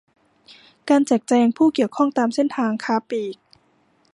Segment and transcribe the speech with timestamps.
[0.89, 3.37] การแจกแจงผู้เกี่ยวข้องตามเส้นทางค้าปลีก